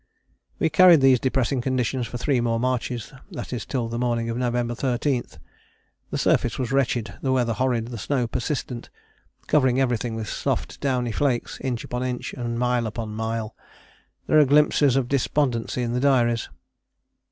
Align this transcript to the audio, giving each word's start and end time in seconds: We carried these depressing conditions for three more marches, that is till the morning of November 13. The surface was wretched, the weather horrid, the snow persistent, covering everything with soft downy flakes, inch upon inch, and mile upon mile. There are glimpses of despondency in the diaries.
We 0.57 0.71
carried 0.71 0.99
these 0.99 1.19
depressing 1.19 1.61
conditions 1.61 2.07
for 2.07 2.17
three 2.17 2.41
more 2.41 2.59
marches, 2.59 3.13
that 3.29 3.53
is 3.53 3.67
till 3.67 3.87
the 3.87 3.99
morning 3.99 4.31
of 4.31 4.37
November 4.37 4.73
13. 4.73 5.23
The 6.09 6.17
surface 6.17 6.57
was 6.57 6.71
wretched, 6.71 7.13
the 7.21 7.31
weather 7.31 7.53
horrid, 7.53 7.89
the 7.89 7.99
snow 7.99 8.25
persistent, 8.25 8.89
covering 9.45 9.79
everything 9.79 10.15
with 10.15 10.27
soft 10.27 10.79
downy 10.81 11.11
flakes, 11.11 11.59
inch 11.61 11.83
upon 11.83 12.01
inch, 12.01 12.33
and 12.33 12.57
mile 12.57 12.87
upon 12.87 13.13
mile. 13.13 13.55
There 14.25 14.39
are 14.39 14.45
glimpses 14.45 14.95
of 14.95 15.07
despondency 15.07 15.83
in 15.83 15.93
the 15.93 15.99
diaries. 15.99 16.49